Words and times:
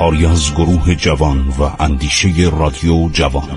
کاری 0.00 0.26
از 0.26 0.54
گروه 0.54 0.94
جوان 0.94 1.48
و 1.48 1.82
اندیشه 1.82 2.28
رادیو 2.58 3.08
جوان. 3.12 3.48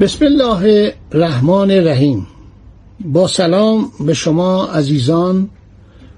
بسم 0.00 0.24
الله 0.24 0.92
الرحمن 1.12 1.70
الرحیم. 1.70 2.26
با 3.00 3.28
سلام 3.28 3.90
به 4.00 4.14
شما 4.14 4.66
عزیزان 4.66 5.48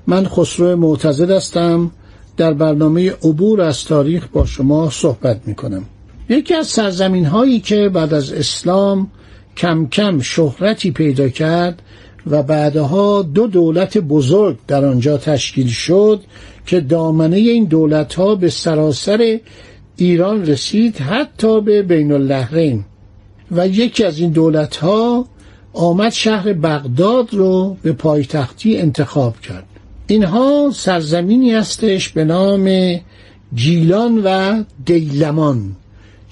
من 0.06 0.28
خسرو 0.28 0.76
معتزد 0.76 1.30
هستم 1.30 1.90
در 2.38 2.52
برنامه 2.52 3.10
عبور 3.10 3.60
از 3.60 3.84
تاریخ 3.84 4.28
با 4.32 4.46
شما 4.46 4.90
صحبت 4.90 5.40
می 5.46 5.54
کنم 5.54 5.84
یکی 6.28 6.54
از 6.54 6.66
سرزمین 6.66 7.24
هایی 7.24 7.60
که 7.60 7.88
بعد 7.88 8.14
از 8.14 8.32
اسلام 8.32 9.10
کم 9.56 9.86
کم 9.86 10.20
شهرتی 10.20 10.90
پیدا 10.90 11.28
کرد 11.28 11.82
و 12.26 12.42
بعدها 12.42 13.22
دو 13.22 13.46
دولت 13.46 13.98
بزرگ 13.98 14.58
در 14.66 14.84
آنجا 14.84 15.16
تشکیل 15.16 15.66
شد 15.68 16.20
که 16.66 16.80
دامنه 16.80 17.36
این 17.36 17.64
دولت 17.64 18.14
ها 18.14 18.34
به 18.34 18.50
سراسر 18.50 19.40
ایران 19.96 20.46
رسید 20.46 20.96
حتی 20.96 21.60
به 21.60 21.82
بین 21.82 22.12
النهرین 22.12 22.84
و 23.50 23.68
یکی 23.68 24.04
از 24.04 24.18
این 24.18 24.30
دولت 24.30 24.76
ها 24.76 25.26
آمد 25.72 26.12
شهر 26.12 26.52
بغداد 26.52 27.34
رو 27.34 27.76
به 27.82 27.92
پایتختی 27.92 28.78
انتخاب 28.78 29.40
کرد. 29.40 29.77
اینها 30.10 30.70
سرزمینی 30.74 31.54
هستش 31.54 32.08
به 32.08 32.24
نام 32.24 32.94
جیلان 33.54 34.22
و 34.24 34.62
دیلمان 34.84 35.76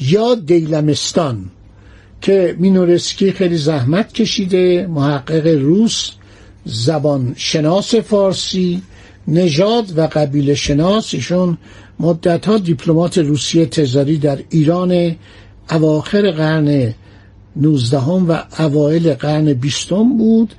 یا 0.01 0.35
دیلمستان 0.35 1.51
که 2.21 2.57
مینورسکی 2.59 3.33
خیلی 3.33 3.57
زحمت 3.57 4.13
کشیده 4.13 4.87
محقق 4.87 5.47
روس 5.47 6.11
زبان 6.65 7.35
شناس 7.37 7.95
فارسی 7.95 8.83
نژاد 9.29 9.99
و 9.99 10.07
قبیله 10.07 10.55
شناس. 10.55 11.15
ایشون 11.15 11.59
مدتها 12.01 12.59
دیپلمات 12.59 13.19
روسیه 13.19 13.67
تزاری 13.67 14.19
در 14.19 14.39
ایران 14.51 15.17
اواخر 15.71 16.31
قرن 16.31 16.95
نوزدهم 17.57 18.29
و 18.31 18.39
اوایل 18.59 19.15
قرن 19.15 19.53
بیستم 19.53 20.17
بود 20.17 20.55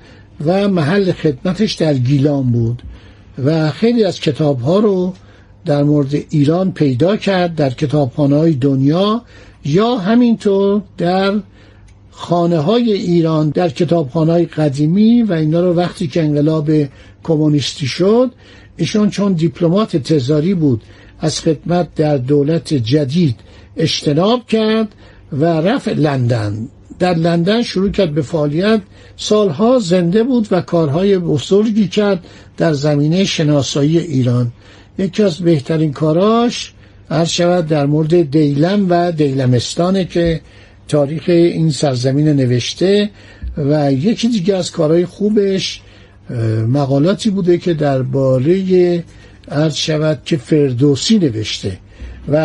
و 0.46 0.68
محل 0.68 1.12
خدمتش 1.12 1.74
در 1.74 1.94
گیلان 1.94 2.52
بود. 2.52 2.84
و 3.46 3.70
خیلی 3.72 4.04
از 4.04 4.20
کتاب 4.20 4.62
ها 4.62 4.80
رو 4.80 5.14
در 5.66 5.84
مورد 5.84 6.16
ایران 6.30 6.72
پیدا 6.72 7.18
کرد 7.18 7.56
در 7.56 7.70
کتابخانه 7.70 8.36
های 8.36 8.54
دنیا 8.54 9.22
یا 9.66 9.96
همینطور 9.96 10.82
در 10.98 11.34
خانه 12.12 12.58
های 12.58 12.94
ایران 12.94 13.50
در 13.50 13.70
کتابخانه 13.70 14.32
های 14.32 14.46
قدیمی 14.46 15.24
و 15.24 15.34
اینا 15.34 15.62
رو 15.62 15.74
وقتی 15.74 16.08
که 16.08 16.24
انقلاب 16.24 16.72
کمونیستی 17.24 17.88
شد 17.88 18.32
ایشون 18.78 19.10
چون 19.10 19.34
دیپلمات 19.34 19.98
تزاری 19.98 20.54
بود 20.54 20.84
از 21.20 21.40
خدمت 21.40 21.96
در 21.96 22.18
دولت 22.18 22.74
جدید 22.74 23.36
اجتناب 23.78 24.46
کرد 24.48 24.96
و 25.32 25.46
رفت 25.46 25.88
لندن. 25.88 26.68
در 27.00 27.14
لندن 27.14 27.64
شروع 27.64 27.92
کرد 27.92 28.14
به 28.14 28.22
فعالیت. 28.22 28.82
سالها 29.18 29.80
زنده 29.80 30.24
بود 30.24 30.48
و 30.52 30.62
کارهای 30.62 31.18
بزرگی 31.18 31.88
کرد 31.88 32.26
در 32.58 32.74
زمینه 32.74 33.24
شناسایی 33.24 33.98
ایران. 33.98 34.52
یکی 34.98 35.24
از 35.24 35.38
بهترین 35.38 35.94
کاراش 35.94 36.74
عرض 37.10 37.30
شود 37.30 37.68
در 37.68 37.86
مورد 37.86 38.32
دیلم 38.32 38.86
و 38.90 39.12
دیلمستانه 39.12 40.06
که 40.06 40.42
تاریخ 40.88 41.24
این 41.28 41.72
سرزمین 41.72 42.28
نوشته 42.28 43.10
و 43.58 43.92
یکی 43.94 44.28
دیگه 44.28 44.56
از 44.56 44.72
کارهای 44.72 45.06
خوبش 45.06 45.82
مقالاتی 46.68 47.30
بوده 47.30 47.58
که 47.58 47.74
درباره 47.74 49.04
عرض 49.52 49.76
شود 49.76 50.22
که 50.26 50.38
فردوسی 50.38 51.20
نوشته. 51.20 51.78
و 52.28 52.36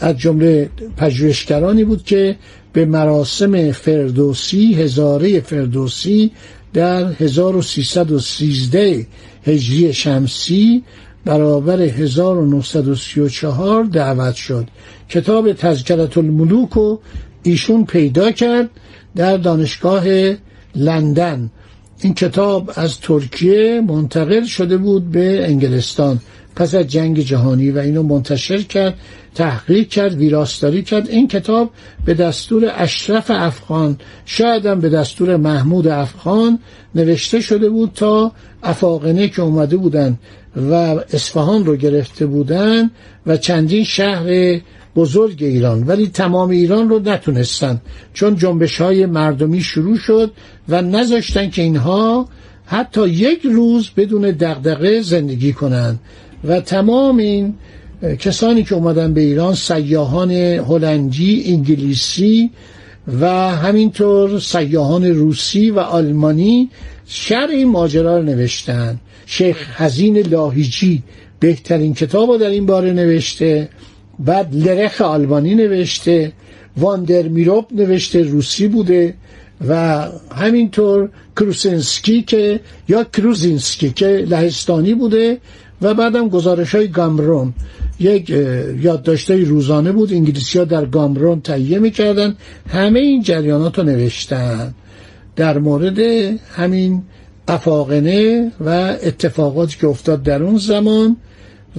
از 0.00 0.18
جمله 0.18 0.70
پژوهشگرانی 0.96 1.84
بود 1.84 2.04
که 2.04 2.36
به 2.72 2.84
مراسم 2.84 3.72
فردوسی 3.72 4.74
هزاره 4.74 5.40
فردوسی 5.40 6.30
در 6.72 7.12
1313 7.12 9.06
هجری 9.46 9.92
شمسی 9.92 10.82
برابر 11.24 11.80
1934 11.80 13.84
دعوت 13.84 14.34
شد. 14.34 14.66
کتاب 15.08 15.52
تذکرت 15.52 16.18
الملوک 16.18 16.70
رو 16.70 17.00
ایشون 17.42 17.84
پیدا 17.84 18.32
کرد 18.32 18.70
در 19.16 19.36
دانشگاه 19.36 20.04
لندن. 20.74 21.50
این 22.00 22.14
کتاب 22.14 22.72
از 22.76 23.00
ترکیه 23.00 23.82
منتقل 23.88 24.44
شده 24.44 24.76
بود 24.76 25.10
به 25.10 25.46
انگلستان. 25.46 26.20
پس 26.56 26.74
از 26.74 26.86
جنگ 26.86 27.20
جهانی 27.20 27.70
و 27.70 27.78
اینو 27.78 28.02
منتشر 28.02 28.62
کرد 28.62 28.94
تحقیق 29.34 29.88
کرد 29.88 30.14
ویراستاری 30.14 30.82
کرد. 30.82 31.08
این 31.08 31.28
کتاب 31.28 31.70
به 32.04 32.14
دستور 32.14 32.72
اشرف 32.76 33.30
افغان 33.30 33.98
شاید 34.24 34.80
به 34.80 34.88
دستور 34.88 35.36
محمود 35.36 35.88
افغان 35.88 36.58
نوشته 36.94 37.40
شده 37.40 37.68
بود 37.68 37.90
تا 37.94 38.32
افاقنه 38.62 39.28
که 39.28 39.42
اومده 39.42 39.76
بودن 39.76 40.18
و 40.56 40.72
اصفهان 41.12 41.64
رو 41.64 41.76
گرفته 41.76 42.26
بودن 42.26 42.90
و 43.26 43.36
چندین 43.36 43.84
شهر 43.84 44.60
بزرگ 44.96 45.36
ایران. 45.40 45.82
ولی 45.86 46.08
تمام 46.08 46.50
ایران 46.50 46.88
رو 46.88 46.98
نتونستن 46.98 47.80
چون 48.12 48.36
جنبش 48.36 48.80
های 48.80 49.06
مردمی 49.06 49.60
شروع 49.60 49.96
شد 49.96 50.32
و 50.68 50.82
نذاشتن 50.82 51.50
که 51.50 51.62
اینها 51.62 52.28
حتی 52.66 53.08
یک 53.08 53.40
روز 53.44 53.90
بدون 53.96 54.22
دغدغه 54.22 55.02
زندگی 55.02 55.52
کنند 55.52 56.00
و 56.44 56.60
تمام 56.60 57.16
این 57.18 57.54
کسانی 58.18 58.62
که 58.62 58.74
اومدن 58.74 59.14
به 59.14 59.20
ایران 59.20 59.54
سیاهان 59.54 60.30
هلندی 60.30 61.44
انگلیسی 61.46 62.50
و 63.20 63.28
همینطور 63.56 64.40
سیاهان 64.40 65.04
روسی 65.04 65.70
و 65.70 65.78
آلمانی 65.78 66.70
شر 67.06 67.46
این 67.50 67.68
ماجرا 67.68 68.18
رو 68.18 68.24
نوشتن. 68.24 69.00
شیخ 69.26 69.80
حزین 69.80 70.18
لاهیجی 70.18 71.02
بهترین 71.40 71.94
کتاب 71.94 72.30
رو 72.30 72.38
در 72.38 72.48
این 72.48 72.66
باره 72.66 72.92
نوشته. 72.92 73.68
بعد 74.18 74.54
لرخ 74.54 75.00
آلبانی 75.00 75.54
نوشته. 75.54 76.32
واندر 76.76 77.22
میروب 77.22 77.66
نوشته 77.72 78.22
روسی 78.22 78.68
بوده. 78.68 79.14
و 79.68 80.02
همینطور 80.36 81.08
کروسنسکی 81.36 82.22
که 82.22 82.60
یا 82.88 83.04
کروزینسکی 83.04 83.90
که 83.90 84.06
لهستانی 84.06 84.94
بوده. 84.94 85.38
و 85.82 85.94
بعدم 85.94 86.28
گزارش 86.28 86.74
های 86.74 86.88
گامرون. 86.88 87.54
یک 88.00 88.30
یادداشته 88.80 89.44
روزانه 89.44 89.92
بود. 89.92 90.12
انگلیسی 90.12 90.58
ها 90.58 90.64
در 90.64 90.86
گامرون 90.86 91.40
تهیه 91.40 91.78
می‌کردن. 91.78 92.36
همه 92.68 93.00
این 93.00 93.22
جریانات 93.22 93.78
رو 93.78 93.84
نوشتن. 93.84 94.74
در 95.36 95.58
مورد 95.58 95.98
همین 96.56 97.02
افاقنه 97.48 98.52
و 98.60 98.68
اتفاقاتی 99.02 99.78
که 99.78 99.86
افتاد 99.86 100.22
در 100.22 100.42
اون 100.42 100.56
زمان 100.58 101.16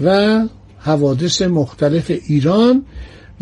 و 0.03 0.41
حوادث 0.79 1.41
مختلف 1.41 2.11
ایران 2.27 2.85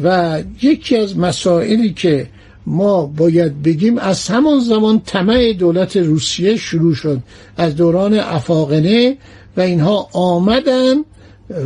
و 0.04 0.40
یکی 0.62 0.98
از 0.98 1.18
مسائلی 1.18 1.94
که 1.94 2.28
ما 2.66 3.06
باید 3.06 3.64
بگیم 3.64 3.98
از 3.98 4.28
همان 4.28 4.60
زمان 4.60 5.02
طمع 5.06 5.54
دولت 5.54 5.98
روسیه 5.98 6.56
شروع 6.56 6.94
شد. 6.94 7.20
از 7.58 7.76
دوران 7.76 8.14
افاقنه 8.20 9.18
و 9.58 9.62
اینها 9.62 10.10
آمدن 10.14 10.96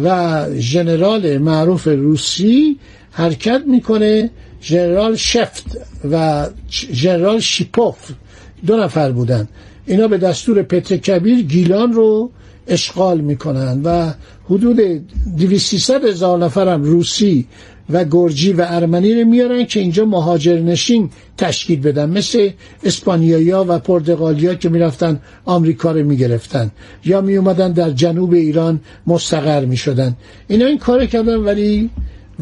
و 0.04 0.46
ژنرال 0.60 1.38
معروف 1.38 1.88
روسی 1.88 2.80
حرکت 3.12 3.62
می‌کنه. 3.68 4.30
ژنرال 4.62 5.16
شفت 5.16 5.66
و 6.12 6.48
ژنرال 6.72 7.40
شیپوف 7.40 8.12
دو 8.66 8.78
نفر 8.78 9.12
بودن. 9.12 9.48
اینا 9.86 10.08
به 10.08 10.18
دستور 10.18 10.64
پتر 10.64 10.98
کبیر 10.98 11.42
گیلان 11.42 11.94
رو 11.94 12.32
اشغال 12.68 13.22
می‌کنن 13.22 13.82
و 13.84 14.12
حدود 14.50 14.80
200 15.38 15.92
هزار 15.92 16.38
نفرم 16.38 16.84
روسی 16.84 17.48
و 17.90 18.06
گرجی 18.06 18.54
و 18.54 18.66
ارمنی 18.70 19.22
رو 19.22 19.30
میارن 19.30 19.66
که 19.66 19.80
اینجا 19.80 20.06
مهاجرنشین 20.06 21.10
تشکیل 21.38 21.82
بدن. 21.82 22.10
مثل 22.10 22.50
اسپانیایی 22.84 23.52
و 23.52 23.80
پرتغالیا 23.80 24.54
که 24.54 24.70
می‌رفتن 24.70 25.20
آمریکا 25.46 25.92
رو 25.92 26.04
می‌گرفتن 26.04 26.72
یا 27.06 27.22
میومدن 27.22 27.72
در 27.72 27.90
جنوب 27.92 28.34
ایران 28.34 28.80
مستقر 29.08 29.66
می‌شدن. 29.66 30.16
اینا 30.48 30.66
این 30.66 30.78
کار 30.78 31.06
کردن 31.06 31.36
ولی 31.36 31.90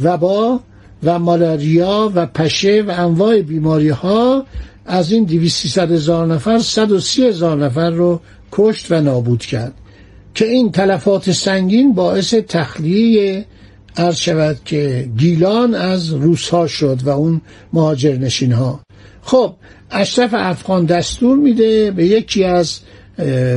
وبا 0.03 0.59
و 1.03 1.19
مالاریا 1.19 2.11
و 2.15 2.25
پشه 2.25 2.81
و 2.87 2.93
انواع 2.97 3.41
بیماری 3.41 3.89
ها 3.89 4.45
از 4.85 5.11
این 5.11 5.23
200 5.23 5.77
هزار 5.77 6.27
نفر 6.27 6.59
130 6.59 7.23
هزار 7.23 7.57
نفر 7.57 7.89
رو 7.89 8.19
کشت 8.51 8.91
و 8.91 9.01
نابود 9.01 9.39
کرد. 9.39 9.73
که 10.35 10.45
این 10.45 10.71
تلفات 10.71 11.31
سنگین 11.31 11.93
باعث 11.93 12.33
تخلیه 12.33 13.45
عرض 13.97 14.17
شود 14.17 14.57
که 14.65 15.09
گیلان 15.17 15.73
از 15.75 16.13
روس 16.13 16.49
ها 16.49 16.67
شد 16.67 16.99
و 17.03 17.09
اون 17.09 17.41
مهاجرنشین 17.73 18.51
ها 18.51 18.79
خب 19.21 19.53
اشرف 19.91 20.33
افغان 20.33 20.85
دستور 20.85 21.37
میده 21.37 21.91
به 21.91 22.05
یکی 22.05 22.43
از 22.43 22.79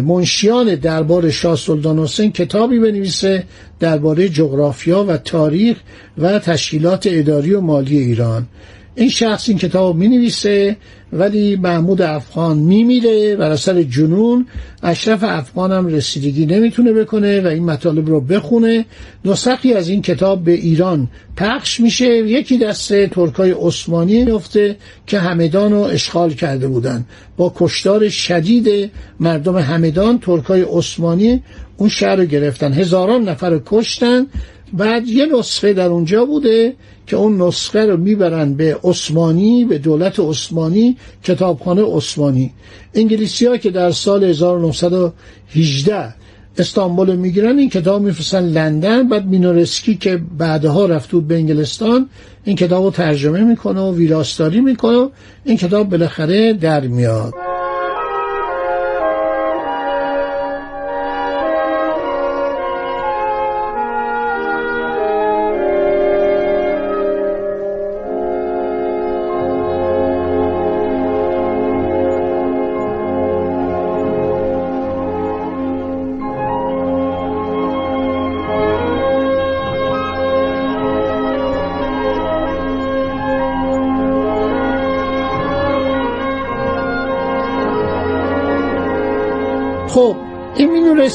منشیان 0.04 0.74
دربار 0.74 1.30
شاه 1.30 1.56
سلطان 1.56 1.98
حسین 1.98 2.32
کتابی 2.32 2.78
بنویسه 2.78 3.44
درباره 3.80 4.28
جغرافیا 4.28 5.04
و 5.04 5.16
تاریخ 5.16 5.76
و 6.18 6.38
تشکیلات 6.38 7.08
اداری 7.10 7.54
و 7.54 7.60
مالی 7.60 7.98
ایران. 7.98 8.46
این 8.94 9.08
شخص 9.08 9.48
این 9.48 9.58
کتاب 9.58 9.96
می 9.96 10.08
نویسه 10.08 10.76
ولی 11.12 11.56
محمود 11.56 12.02
افغان 12.02 12.58
میمیره 12.58 13.36
بر 13.36 13.50
اثر 13.50 13.82
جنون 13.82 14.46
اشرف 14.82 15.24
افغان 15.24 15.72
هم 15.72 15.86
رسیدگی 15.86 16.46
نمی‌تونه 16.46 16.92
بکنه 16.92 17.40
و 17.40 17.46
این 17.46 17.64
مطالب 17.64 18.08
رو 18.08 18.20
بخونه. 18.20 18.84
نسخی 19.24 19.74
از 19.74 19.88
این 19.88 20.02
کتاب 20.02 20.44
به 20.44 20.52
ایران 20.52 21.08
پخش 21.36 21.80
میشه. 21.80 22.06
یکی 22.06 22.58
دسته 22.58 23.06
ترکای 23.06 23.54
عثمانی 23.60 24.24
میفته 24.24 24.76
که 25.06 25.18
همدان 25.18 25.72
رو 25.72 25.80
اشغال 25.80 26.30
کرده 26.30 26.68
بودن. 26.68 27.04
با 27.36 27.52
کشتار 27.56 28.08
شدید 28.08 28.90
مردم 29.20 29.56
همدان 29.56 30.18
ترکای 30.18 30.62
عثمانی 30.70 31.42
اون 31.76 31.88
شهر 31.88 32.16
رو 32.16 32.24
گرفتن. 32.24 32.72
هزاران 32.72 33.28
نفر 33.28 33.50
رو 33.50 33.60
کشتن. 33.66 34.26
بعد 34.72 35.08
یه 35.08 35.26
نسخه 35.26 35.72
در 35.72 35.86
اونجا 35.86 36.24
بوده 36.24 36.74
که 37.06 37.16
اون 37.16 37.42
نسخه 37.42 37.86
رو 37.86 37.96
می‌برن 37.96 38.54
به 38.54 38.78
عثمانی 38.84 39.64
به 39.64 39.78
دولت 39.78 40.20
عثمانی 40.20 40.96
کتابخانه 41.24 41.82
عثمانی. 41.82 42.52
انگلیسی 42.94 43.46
ها 43.46 43.56
که 43.56 43.70
در 43.70 43.90
سال 43.90 44.24
1918 44.24 46.14
استانبول 46.58 47.16
می‌گیرن 47.16 47.58
این 47.58 47.70
کتاب 47.70 48.02
میفرستن 48.02 48.40
لندن 48.40 49.08
بعد 49.08 49.26
مینورسکی 49.26 49.94
که 49.96 50.20
بعدها 50.38 50.86
رفت 50.86 51.10
به 51.10 51.34
انگلستان 51.34 52.08
این 52.44 52.56
کتاب 52.56 52.84
رو 52.84 52.90
ترجمه 52.90 53.44
می‌کنه 53.44 53.80
و 53.80 53.94
ویراستاری 53.94 54.60
می‌کنه 54.60 55.08
این 55.44 55.56
کتاب 55.56 55.88
بالاخره 55.88 56.52
در 56.52 56.86
میاد. 56.86 57.47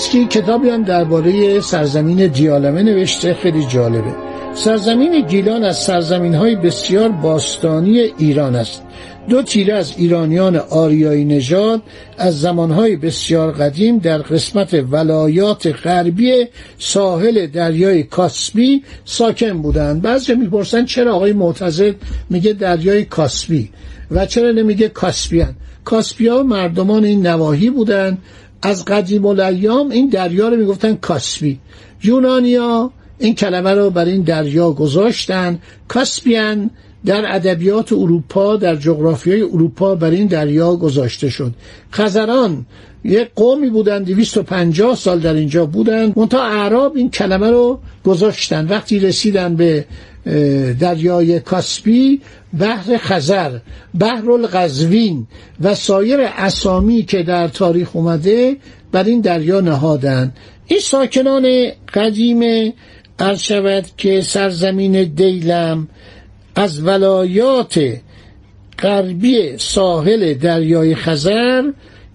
مینورسکی 0.03 0.39
کتابی 0.39 0.69
هم 0.69 0.83
درباره 0.83 1.59
سرزمین 1.59 2.27
دیالمه 2.27 2.83
نوشته 2.83 3.33
خیلی 3.33 3.65
جالبه. 3.65 4.13
سرزمین 4.53 5.21
گیلان 5.21 5.63
از 5.63 5.77
سرزمین 5.77 6.35
های 6.35 6.55
بسیار 6.55 7.09
باستانی 7.09 7.99
ایران 7.99 8.55
است. 8.55 8.83
دو 9.29 9.41
تیره 9.41 9.73
از 9.73 9.93
ایرانیان 9.97 10.55
آریایی 10.55 11.25
نژاد 11.25 11.81
از 12.17 12.41
زمانهای 12.41 12.95
بسیار 12.95 13.51
قدیم 13.51 13.97
در 13.97 14.17
قسمت 14.17 14.85
ولایات 14.91 15.67
غربی 15.67 16.45
ساحل 16.77 17.47
دریای 17.47 18.03
کاسپی 18.03 18.83
ساکن 19.05 19.61
بودند. 19.61 20.01
بعضی 20.01 20.35
می‌پرسن 20.35 20.85
چرا 20.85 21.15
آقای 21.15 21.33
معتضد 21.33 21.95
میگه 22.29 22.53
دریای 22.53 23.05
کاسپی 23.05 23.69
و 24.11 24.25
چرا 24.25 24.51
نمیگه 24.51 24.89
کاسپیان؟ 24.89 25.55
کاسپیا 25.85 26.43
مردمان 26.43 27.03
این 27.03 27.27
نواحی 27.27 27.69
بودند. 27.69 28.17
از 28.63 28.85
قدیم 28.85 29.25
الایام 29.25 29.89
این 29.89 30.07
دریا 30.09 30.49
رو 30.49 30.55
می‌گفتن 30.55 30.95
کاسپی. 30.95 31.59
یونانیا 32.03 32.91
این 33.19 33.35
کلمه 33.35 33.71
رو 33.71 33.89
بر 33.89 34.05
این 34.05 34.21
دریا 34.21 34.71
گذاشتن. 34.71 35.59
کاسپیان 35.87 36.69
در 37.05 37.35
ادبیات 37.35 37.93
اروپا 37.93 38.55
در 38.55 38.75
جغرافیای 38.75 39.41
اروپا 39.41 39.95
بر 39.95 40.09
این 40.09 40.27
دریا 40.27 40.75
گذاشته 40.75 41.29
شد. 41.29 41.53
خزران 41.91 42.65
یک 43.03 43.29
قومی 43.35 43.69
بودن 43.69 44.03
250 44.03 44.95
سال 44.95 45.19
در 45.19 45.33
اینجا 45.33 45.65
بودن. 45.65 46.13
منتها 46.15 46.43
اعراب 46.43 46.95
این 46.95 47.09
کلمه 47.09 47.51
رو 47.51 47.79
گذاشتن. 48.05 48.67
وقتی 48.67 48.99
رسیدن 48.99 49.55
به 49.55 49.85
دریای 50.79 51.39
کاسپی 51.39 52.21
بحر 52.59 52.97
خزر 52.97 53.59
بحر 53.99 54.31
القزوین 54.31 55.27
و 55.61 55.75
سایر 55.75 56.19
اسامی 56.21 57.03
که 57.03 57.23
در 57.23 57.47
تاریخ 57.47 57.95
اومده 57.95 58.57
بر 58.91 59.03
این 59.03 59.21
دریا 59.21 59.61
نهادند 59.61 60.37
این 60.67 60.79
ساکنان 60.79 61.71
قدیم 61.93 62.73
عرض 63.19 63.39
شود 63.39 63.85
که 63.97 64.21
سرزمین 64.21 65.03
دیلم 65.03 65.87
از 66.55 66.85
ولایات 66.85 67.81
غربی 68.79 69.57
ساحل 69.57 70.33
دریای 70.33 70.95
خزر 70.95 71.63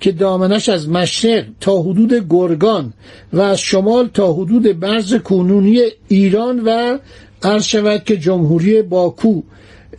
که 0.00 0.12
دامنش 0.12 0.69
از 0.69 0.88
مشرق 0.88 1.44
تا 1.60 1.82
حدود 1.82 2.26
گرگان 2.28 2.93
و 3.32 3.40
از 3.40 3.60
شمال 3.60 4.08
تا 4.08 4.32
حدود 4.32 4.81
برز 4.81 5.14
کنونی 5.14 5.81
ایران 6.08 6.62
و 6.64 6.99
عرض 7.43 7.64
شود 7.64 8.05
که 8.05 8.17
جمهوری 8.17 8.82
باکو 8.82 9.43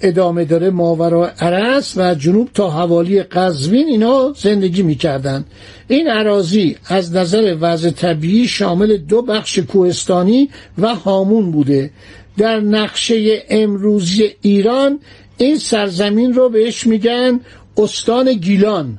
ادامه 0.02 0.46
داره 0.46 0.70
ماورا 0.70 1.28
عرس 1.28 1.94
و 1.98 2.16
جنوب 2.16 2.50
تا 2.54 2.70
حوالی 2.70 3.24
قزوین 3.24 3.88
اینا 3.88 4.34
زندگی 4.38 4.84
می‌کردند. 4.84 5.46
این 5.88 6.08
عراضی 6.08 6.76
از 6.86 7.16
نظر 7.16 7.58
وضع 7.62 7.90
طبیعی 7.90 8.48
شامل 8.48 8.98
دو 8.98 9.22
بخش 9.22 9.60
کوهستانی 9.60 10.50
و 10.78 10.96
هامون 10.96 11.52
بوده. 11.52 11.92
در 12.38 12.60
نقشه 12.60 13.44
امروزی 13.50 14.30
ایران 14.42 15.00
این 15.38 15.58
سرزمین 15.58 16.34
رو 16.34 16.50
بهش 16.50 16.88
میگن 16.88 17.40
استان 17.78 18.34
گیلان. 18.34 18.98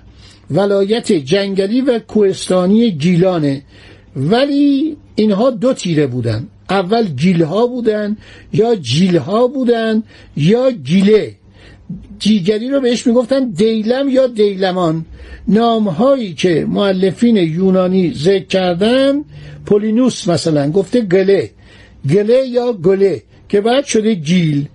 ولایت 0.50 1.12
جنگلی 1.12 1.80
و 1.80 1.98
کوهستانی 1.98 2.90
گیلانه. 2.90 3.62
ولی 4.16 4.96
اینها 5.14 5.50
دو 5.50 5.72
تیره 5.72 6.06
بودن. 6.06 6.48
اول 6.70 7.04
گیلها 7.04 7.66
بودن 7.66 8.16
یا 8.52 8.74
جیلها 8.74 9.46
بودن 9.46 10.02
یا 10.36 10.70
گیله 10.70 11.34
دیگری 12.20 12.68
رو 12.68 12.80
بهش 12.80 13.06
می‌گفتن 13.06 13.50
دیلم 13.50 14.08
یا 14.08 14.26
دیلمان. 14.26 15.04
نامهایی 15.48 16.34
که 16.34 16.66
معلفین 16.68 17.36
یونانی 17.36 18.12
ذکر 18.14 18.46
کردن 18.46 19.24
پولینوس 19.66 20.28
مثلا 20.28 20.70
گفته 20.70 21.00
گله. 21.00 21.50
گله 22.10 22.46
یا 22.46 22.72
گله 22.72 23.22
که 23.48 23.60
بعد 23.60 23.84
شده 23.84 24.14
گیل 24.14 24.68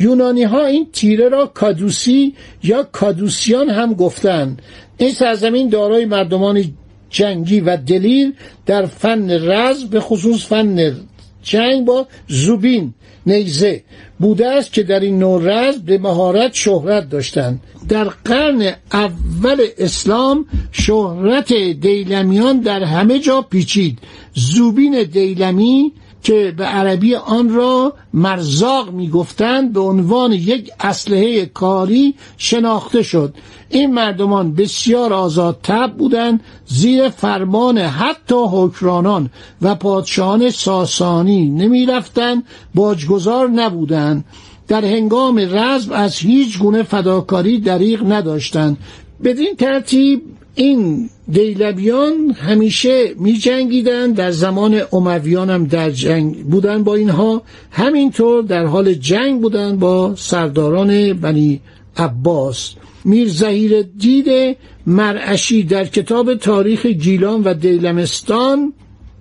یونانی 0.00 0.42
ها 0.42 0.66
این 0.66 0.86
تیره 0.92 1.28
را 1.28 1.46
کادوسی 1.46 2.34
یا 2.62 2.82
کادوسیان 2.82 3.68
هم 3.68 3.94
گفتن. 3.94 4.56
این 4.98 5.12
سرزمین 5.12 5.68
دارای 5.68 6.04
مردمان 6.04 6.64
جنگی 7.10 7.60
و 7.60 7.76
دلیر 7.76 8.32
در 8.66 8.86
فن 8.86 9.30
رز 9.30 9.84
به 9.84 10.00
خصوص 10.00 10.46
فن 10.46 10.96
جنگ 11.42 11.84
با 11.84 12.06
زوبین 12.28 12.94
نیزه 13.26 13.82
بوده 14.18 14.46
است 14.46 14.72
که 14.72 14.82
در 14.82 15.00
این 15.00 15.18
نوع 15.18 15.42
رز 15.42 15.78
به 15.78 15.98
مهارت 15.98 16.54
شهرت 16.54 17.08
داشتند. 17.10 17.60
در 17.88 18.04
قرن 18.04 18.72
اول 18.92 19.66
اسلام 19.78 20.46
شهرت 20.72 21.52
دیلمیان 21.52 22.60
در 22.60 22.82
همه 22.82 23.18
جا 23.18 23.42
پیچید. 23.42 23.98
زوبین 24.34 25.02
دیلمی 25.02 25.92
که 26.22 26.54
به 26.56 26.64
عربی 26.64 27.14
آن 27.14 27.54
را 27.54 27.94
مرزاق 28.14 28.90
می‌گفتند 28.90 29.72
به 29.72 29.80
عنوان 29.80 30.32
یک 30.32 30.70
اسلحه 30.80 31.46
کاری 31.46 32.14
شناخته 32.36 33.02
شد. 33.02 33.34
این 33.68 33.94
مردمان 33.94 34.54
بسیار 34.54 35.12
آزاد 35.12 35.58
تب 35.62 35.92
بودند 35.98 36.40
زیر 36.66 37.08
فرمان 37.08 37.78
حتی 37.78 38.44
حکرانان 38.52 39.30
و 39.62 39.74
پادشاهان 39.74 40.50
ساسانی 40.50 41.50
نمی 41.50 41.86
رفتن 41.86 42.42
باجگذار 42.74 43.48
نبودند. 43.48 44.24
در 44.68 44.84
هنگام 44.84 45.38
رزم 45.38 45.92
از 45.92 46.18
هیچ 46.18 46.58
گونه 46.58 46.82
فداکاری 46.82 47.60
دریغ 47.60 48.12
نداشتند. 48.12 48.76
بدین 49.24 49.56
ترتیب 49.56 50.22
این 50.54 51.10
دیلبیان 51.32 52.30
همیشه 52.30 53.14
می 53.18 53.32
جنگیدن 53.32 54.12
در 54.12 54.30
زمان 54.30 54.82
امویان 54.92 55.50
هم 55.50 55.64
در 55.64 55.90
جنگ 55.90 56.44
بودن 56.44 56.84
با 56.84 56.94
اینها. 56.94 57.42
همینطور 57.70 58.42
در 58.42 58.64
حال 58.64 58.94
جنگ 58.94 59.40
بودن 59.40 59.76
با 59.76 60.14
سرداران 60.16 61.12
بنی 61.12 61.60
عباس. 61.96 62.74
میر 63.04 63.28
زهیر 63.28 63.82
دید 63.82 64.56
مرعشی 64.86 65.62
در 65.62 65.84
کتاب 65.84 66.34
تاریخ 66.34 66.86
گیلان 66.86 67.42
و 67.42 67.54
دیلمستان 67.54 68.72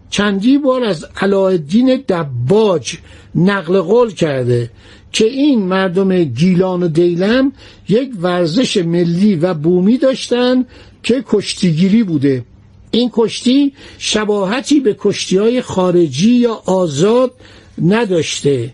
چندی 0.09 0.57
بار 0.57 0.83
از 0.83 1.05
علایالدین 1.21 2.03
دباج 2.09 2.97
نقل 3.35 3.81
قول 3.81 4.11
کرده 4.11 4.69
که 5.11 5.25
این 5.25 5.59
مردم 5.59 6.23
گیلان 6.23 6.83
و 6.83 6.87
دیلم 6.87 7.51
یک 7.89 8.11
ورزش 8.21 8.77
ملی 8.77 9.35
و 9.35 9.53
بومی 9.53 9.97
داشتن 9.97 10.65
که 11.03 11.23
کشتیگیری 11.27 12.03
بوده؟ 12.03 12.45
این 12.91 13.09
کشتی 13.13 13.73
شباهتی 13.97 14.79
به 14.79 14.95
کشتی 14.99 15.37
های 15.37 15.61
خارجی 15.61 16.31
یا 16.31 16.61
آزاد 16.65 17.31
نداشته. 17.85 18.73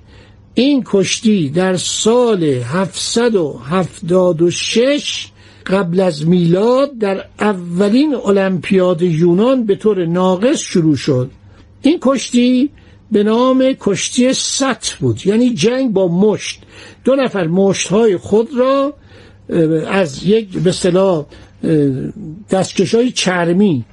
این 0.54 0.84
کشتی 0.86 1.50
در 1.50 1.78
سال 1.78 2.44
776 2.44 5.28
قبل 5.66 6.00
از 6.00 6.28
میلاد 6.28 6.98
در 6.98 7.26
اولین 7.40 8.16
المپیاد 8.16 9.02
یونان 9.02 9.66
به 9.66 9.76
طور 9.76 10.06
ناقص 10.06 10.60
شروع 10.60 10.96
شد. 10.96 11.32
این 11.82 12.00
کشتی 12.02 12.70
به 13.12 13.24
نام 13.24 13.74
کشتی 13.80 14.34
ست 14.34 14.94
بود 15.00 15.28
یعنی 15.28 15.54
جنگ 15.54 15.94
با 15.94 16.08
مشت. 16.08 16.62
دو 17.04 17.16
نفر 17.16 17.48
مشت 17.48 17.88
های 17.88 18.18
خود 18.18 18.50
را 18.58 18.94
از 19.88 20.24
یک 20.24 20.50
به 20.50 20.72
دستکش 22.52 22.96
های 22.96 23.12
چرمی 23.12 23.86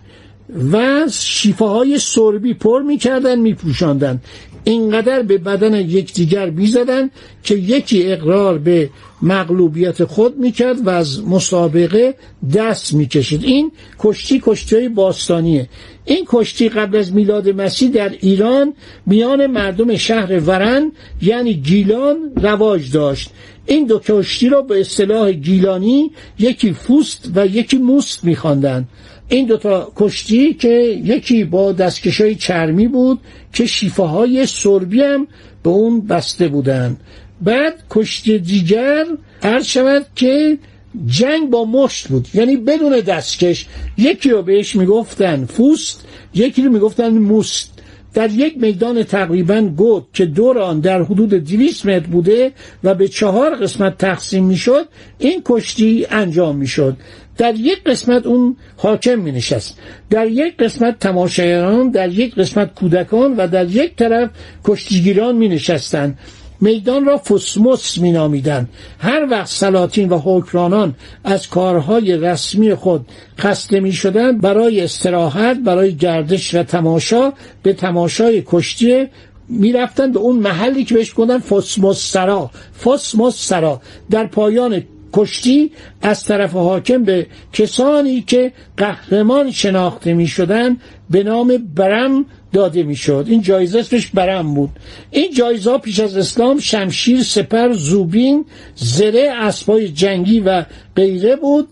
و 0.72 1.06
شیفه 1.10 1.64
های 1.64 1.98
سربی 1.98 2.54
پر 2.54 2.82
می‌کردن 2.82 3.38
میپوشاندن. 3.38 4.20
اینقدر 4.64 5.22
به 5.22 5.38
بدن 5.38 5.74
یکدیگر 5.74 6.50
می‌زدن 6.50 7.10
که 7.42 7.54
یکی 7.54 8.12
اقرار 8.12 8.58
به 8.58 8.90
مغلوبیت 9.22 10.04
خود 10.04 10.38
می‌کرد 10.38 10.86
و 10.86 10.90
از 10.90 11.24
مسابقه 11.24 12.14
دست 12.54 12.94
می‌کشید. 12.94 13.44
این 13.44 13.72
کشتی 13.98 14.42
کشتی 14.44 14.88
باستانیه. 14.88 15.68
این 16.04 16.24
کشتی 16.28 16.68
قبل 16.68 16.96
از 16.96 17.12
میلاد 17.12 17.48
مسیح 17.48 17.90
در 17.90 18.12
ایران 18.20 18.74
میان 19.06 19.46
مردم 19.46 19.96
شهر 19.96 20.40
ورن 20.40 20.92
یعنی 21.22 21.54
گیلان 21.54 22.16
رواج 22.36 22.92
داشت. 22.92 23.30
این 23.66 23.86
دو 23.86 23.98
کشتی 23.98 24.48
را 24.48 24.62
به 24.62 24.80
اصطلاح 24.80 25.32
گیلانی 25.32 26.10
یکی 26.38 26.72
فوست 26.72 27.30
و 27.34 27.46
یکی 27.46 27.78
موست 27.78 28.24
میخواندند. 28.24 28.88
این 29.28 29.46
دوتا 29.46 29.92
کشتی 29.96 30.54
که 30.54 31.00
یکی 31.04 31.44
با 31.44 31.72
دستکشای 31.72 32.34
چرمی 32.34 32.88
بود 32.88 33.20
که 33.52 33.66
شیفه 33.66 34.02
های 34.02 34.46
سربی 34.46 35.00
هم 35.00 35.26
به 35.62 35.70
اون 35.70 36.00
بسته 36.00 36.48
بودن 36.48 36.96
بعد 37.40 37.74
کشتی 37.90 38.38
دیگر 38.38 39.04
عرض 39.42 39.66
شود 39.66 40.06
که 40.16 40.58
جنگ 41.06 41.50
با 41.50 41.64
مشت 41.64 42.08
بود 42.08 42.28
یعنی 42.34 42.56
بدون 42.56 43.00
دستکش. 43.00 43.66
یکی 43.98 44.30
رو 44.30 44.42
بهش 44.42 44.76
می‌گفتن 44.76 45.44
فوست 45.44 46.04
یکی 46.34 46.62
رو 46.62 46.72
می‌گفتن 46.72 47.08
موست. 47.08 47.73
در 48.14 48.30
یک 48.30 48.54
میدان 48.58 49.02
تقریبا 49.02 49.60
گود 49.60 50.06
که 50.12 50.26
دور 50.26 50.58
آن 50.58 50.80
در 50.80 51.02
حدود 51.02 51.34
200 51.34 51.86
متر 51.86 52.06
بوده 52.06 52.52
و 52.84 52.94
به 52.94 53.08
چهار 53.08 53.54
قسمت 53.54 53.98
تقسیم 53.98 54.44
می‌شد 54.44 54.88
این 55.18 55.42
کشتی 55.44 56.06
انجام 56.10 56.56
می‌شد. 56.56 56.96
در 57.38 57.54
یک 57.54 57.84
قسمت 57.84 58.26
اون 58.26 58.56
حاکم 58.76 59.18
می 59.18 59.32
نشست 59.32 59.78
در 60.10 60.26
یک 60.26 60.56
قسمت 60.56 60.98
تماشایران 60.98 61.90
در 61.90 62.08
یک 62.08 62.34
قسمت 62.34 62.74
کودکان 62.74 63.36
و 63.36 63.48
در 63.48 63.70
یک 63.70 63.96
طرف 63.96 64.30
کشتیگیران 64.64 65.36
می 65.36 65.48
نشستن 65.48 66.18
میدان 66.60 67.04
را 67.04 67.16
فسموس 67.18 67.98
می 67.98 68.12
نامیدن. 68.12 68.68
هر 68.98 69.26
وقت 69.30 69.48
سلاطین 69.48 70.08
و 70.08 70.18
حکرانان 70.18 70.94
از 71.24 71.48
کارهای 71.48 72.16
رسمی 72.16 72.74
خود 72.74 73.06
خسته 73.38 73.80
می 73.80 73.92
شدن 73.92 74.38
برای 74.38 74.80
استراحت 74.80 75.56
برای 75.56 75.94
گردش 75.94 76.54
و 76.54 76.62
تماشا 76.62 77.32
به 77.62 77.72
تماشای 77.72 78.42
کشتی 78.46 79.06
می‌رفتن 79.48 80.12
به 80.12 80.18
اون 80.18 80.36
محلی 80.36 80.84
که 80.84 80.94
بهش 80.94 81.12
گفتن 81.16 81.38
فسموس 81.38 82.12
سرا 82.12 82.50
فسموس 82.84 83.48
سرا 83.48 83.80
در 84.10 84.26
پایان 84.26 84.82
کشتی 85.12 85.72
از 86.02 86.24
طرف 86.24 86.52
حاکم 86.52 87.04
به 87.04 87.26
کسانی 87.52 88.22
که 88.22 88.52
قهرمان 88.76 89.50
شناخته 89.50 90.14
می 90.14 90.26
شدن 90.26 90.76
به 91.10 91.22
نام 91.22 91.56
برم 91.74 92.26
داده 92.54 92.82
می‌شد. 92.82 93.26
این 93.28 93.42
جایزه 93.42 93.78
اسمش 93.78 94.06
برم 94.06 94.54
بود. 94.54 94.70
این 95.10 95.32
جایزه 95.32 95.78
پیش 95.78 96.00
از 96.00 96.16
اسلام 96.16 96.58
شمشیر 96.58 97.22
سپر 97.22 97.72
زوبین 97.72 98.44
زره 98.76 99.30
اسبای 99.40 99.88
جنگی 99.88 100.40
و 100.40 100.64
غیره 100.96 101.36
بود 101.36 101.68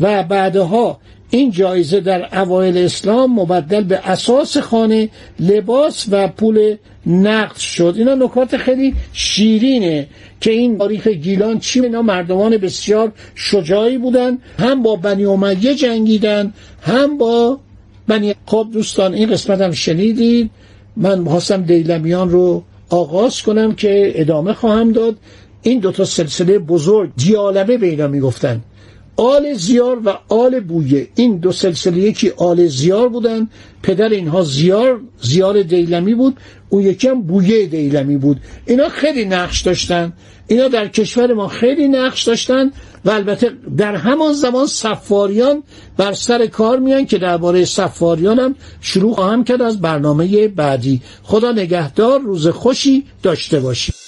و 0.00 0.22
بعدها 0.22 1.00
این 1.30 1.50
جایزه 1.50 2.00
در 2.00 2.38
اوایل 2.40 2.78
اسلام 2.78 3.40
مبدل 3.40 3.84
به 3.84 4.10
اساس 4.10 4.56
خانه 4.56 5.08
لباس 5.40 6.06
و 6.10 6.28
پول 6.28 6.76
نقد 7.06 7.56
شد. 7.56 7.94
اینا 7.98 8.14
نکات 8.14 8.56
خیلی 8.56 8.94
شیرینه 9.12 10.08
که 10.40 10.50
این 10.50 10.78
تاریخ 10.78 11.06
گیلان 11.06 11.58
چی 11.58 11.80
اینا 11.80 12.02
مردمان 12.02 12.56
بسیار 12.56 13.12
شجاعی 13.34 13.98
بودن. 13.98 14.38
هم 14.58 14.82
با 14.82 14.96
بنی 14.96 15.24
امیه 15.24 15.74
جنگیدن 15.74 16.52
هم 16.82 17.18
با 17.18 17.58
بنی 18.08 18.34
خب 18.46 18.68
دوستان 18.72 19.14
این 19.14 19.30
قسمت 19.30 19.60
هم 19.60 19.72
شنیدید 19.72 20.50
من 20.96 21.24
خواستم 21.24 21.62
دیلمیان 21.62 22.30
رو 22.30 22.62
آغاز 22.90 23.42
کنم 23.42 23.74
که 23.74 24.12
ادامه 24.14 24.52
خواهم 24.52 24.92
داد. 24.92 25.16
این 25.62 25.78
دوتا 25.80 26.04
سلسله 26.04 26.58
بزرگ 26.58 27.10
دیالمه 27.16 27.76
به 27.76 27.86
اینا 27.86 28.06
می‌گفتن. 28.08 28.60
آل 29.18 29.54
زیار 29.54 29.98
و 30.04 30.18
آل 30.28 30.60
بویه. 30.60 31.08
این 31.14 31.36
دو 31.36 31.52
سلسله 31.52 31.98
یکی 31.98 32.30
آل 32.36 32.66
زیار 32.66 33.08
بودن. 33.08 33.48
پدر 33.82 34.08
اینها 34.08 34.42
زیار 34.42 35.00
زیار 35.20 35.62
دیلمی 35.62 36.14
بود. 36.14 36.36
اون 36.68 36.82
یکی 36.82 37.08
هم 37.08 37.22
بویه 37.22 37.66
دیلمی 37.66 38.16
بود. 38.16 38.40
اینا 38.66 38.88
خیلی 38.88 39.24
نقش 39.24 39.60
داشتن. 39.62 40.12
اینا 40.46 40.68
در 40.68 40.88
کشور 40.88 41.34
ما 41.34 41.48
خیلی 41.48 41.88
نقش 41.88 42.22
داشتن 42.22 42.70
و 43.04 43.10
البته 43.10 43.50
در 43.76 43.94
همان 43.94 44.32
زمان 44.32 44.66
سفاریان 44.66 45.62
بر 45.96 46.12
سر 46.12 46.46
کار 46.46 46.78
میان 46.78 47.06
که 47.06 47.18
درباره 47.18 47.64
سفاریان 47.64 48.38
هم 48.38 48.54
شروع 48.80 49.14
خواهم 49.14 49.44
کرد 49.44 49.62
از 49.62 49.80
برنامه 49.80 50.48
بعدی. 50.48 51.00
خدا 51.22 51.52
نگهدار 51.52 52.20
روز 52.20 52.46
خوشی 52.46 53.04
داشته 53.22 53.60
باشید 53.60 54.07